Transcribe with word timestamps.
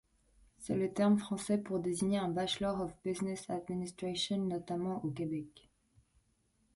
C'est 0.57 0.73
le 0.73 0.91
terme 0.91 1.19
français 1.19 1.59
pour 1.59 1.77
désigner 1.77 2.17
un 2.17 2.27
Bachelor 2.29 2.81
of 2.81 2.91
Business 3.05 3.47
Administration, 3.51 4.37
notamment 4.39 5.05
au 5.05 5.11
Québec. 5.11 5.69